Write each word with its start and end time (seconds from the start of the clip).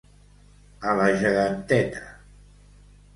A 0.91 0.95
la 0.99 1.05
geganteta. 1.23 2.01